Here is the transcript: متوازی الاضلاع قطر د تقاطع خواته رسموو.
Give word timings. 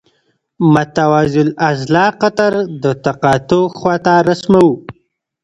متوازی 0.73 1.39
الاضلاع 1.45 2.09
قطر 2.21 2.53
د 2.83 2.85
تقاطع 3.05 3.63
خواته 3.77 4.13
رسموو. 4.27 4.71